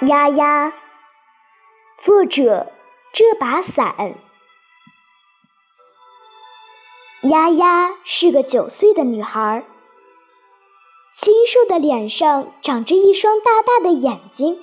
[0.00, 0.72] 丫丫，
[1.98, 2.72] 作者
[3.12, 4.14] 这把伞。
[7.20, 9.62] 丫丫是个九岁的女孩，
[11.16, 14.62] 清瘦的脸上长着一双大大的眼睛。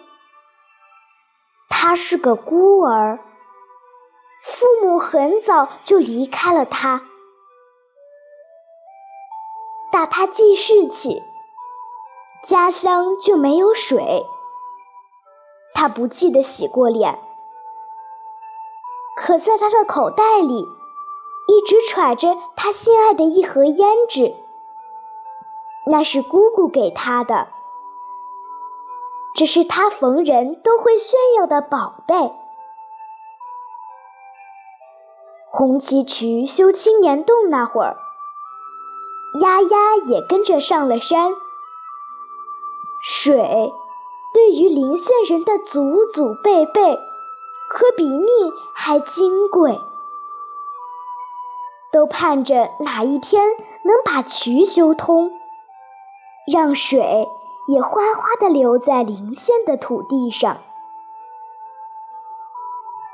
[1.70, 3.20] 她是个孤儿，
[4.42, 7.04] 父母很早就离开了她。
[9.92, 11.22] 打她记事起，
[12.44, 14.26] 家乡就没有水。
[15.80, 17.20] 他不记得洗过脸，
[19.16, 20.68] 可在他的口袋里
[21.48, 24.34] 一直揣着他心爱的一盒胭脂，
[25.86, 27.50] 那是姑姑给他的，
[29.36, 32.34] 这是他逢人都会炫耀的宝贝。
[35.52, 37.98] 红旗渠修青年洞那会儿，
[39.42, 41.36] 丫丫也跟着上了山，
[43.04, 43.72] 水。
[44.34, 46.96] 对于林县人的祖祖辈辈，
[47.70, 49.82] 可比命还金贵，
[51.92, 53.44] 都盼着哪一天
[53.84, 55.32] 能把渠修通，
[56.52, 57.28] 让水
[57.68, 60.60] 也哗哗地流在林县的土地上。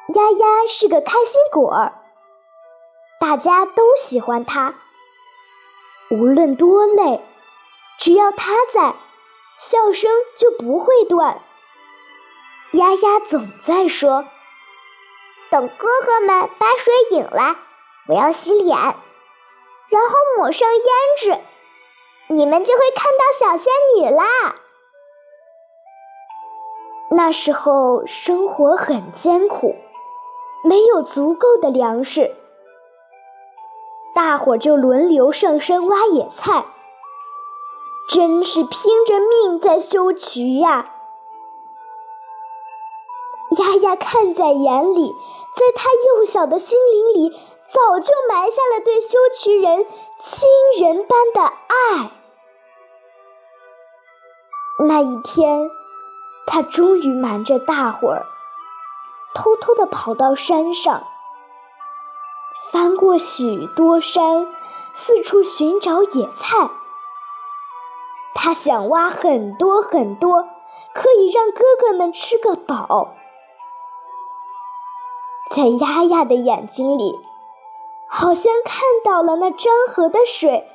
[0.07, 1.93] 丫丫是个开心果儿，
[3.19, 4.75] 大家都喜欢她，
[6.11, 7.21] 无论多累，
[7.99, 8.95] 只要她在。
[9.69, 11.41] 笑声就不会断。
[12.73, 14.25] 丫丫总在说
[15.51, 17.55] ：“等哥哥们把水引来，
[18.07, 21.39] 我要洗脸，然后抹上胭脂，
[22.27, 24.55] 你们就会看到小仙女啦。”
[27.15, 29.75] 那时候生活很艰苦，
[30.63, 32.35] 没有足够的粮食，
[34.15, 36.65] 大伙就轮流上山挖野菜。
[38.09, 40.91] 真是拼着命在修渠呀！
[43.57, 45.15] 丫丫看在眼里，
[45.55, 47.29] 在他幼小的心灵里，
[47.71, 49.85] 早就埋下了对修渠人
[50.23, 50.49] 亲
[50.79, 52.11] 人般的爱。
[54.85, 55.69] 那一天，
[56.45, 58.25] 他终于瞒着大伙儿，
[59.35, 61.03] 偷偷的跑到山上，
[62.71, 64.47] 翻过许多山，
[64.95, 66.69] 四处寻找野菜。
[68.43, 70.49] 他想挖很多很多，
[70.93, 73.15] 可以让哥哥们吃个饱。
[75.55, 77.17] 在丫丫的眼睛里，
[78.09, 80.67] 好像看到了那漳河的水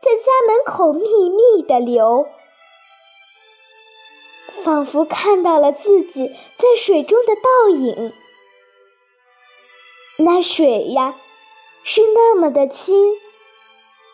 [0.00, 2.28] 在家门口密密的流，
[4.62, 8.12] 仿佛看到了自己在水中的倒影。
[10.18, 11.16] 那水呀，
[11.82, 12.94] 是那么的清，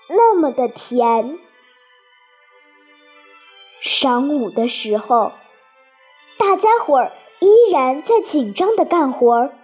[0.09, 1.39] 那么的甜。
[3.95, 5.31] 晌午的时候，
[6.37, 9.55] 大家伙儿依然在紧张的干活儿。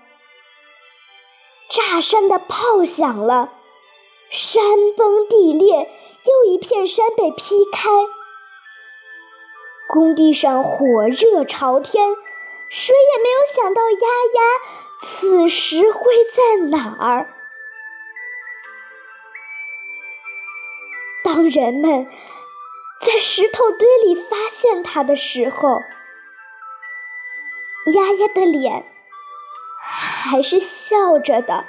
[1.68, 3.50] 炸山的炮响了，
[4.30, 4.62] 山
[4.96, 5.90] 崩地裂，
[6.24, 7.90] 又一片山被劈开。
[9.88, 12.14] 工地上火热朝天，
[12.68, 13.98] 谁也没有想到丫
[14.36, 14.40] 丫
[15.08, 16.00] 此时会
[16.36, 17.34] 在哪儿。
[21.24, 22.06] 当人们。
[23.00, 25.80] 在石头堆里发现他的时候，
[27.94, 28.84] 丫丫的脸
[29.80, 31.64] 还是笑着的，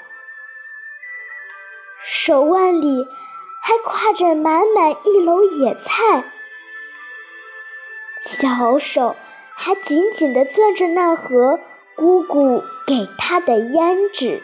[2.03, 3.07] 手腕里
[3.61, 6.25] 还挎着满满一篓野菜，
[8.23, 9.15] 小手
[9.55, 11.61] 还紧紧地攥着那盒
[11.95, 14.43] 姑姑给她的胭脂。